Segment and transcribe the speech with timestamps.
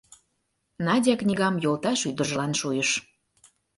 [0.85, 2.89] Надя книгам йолташ ӱдыржылан шуйыш.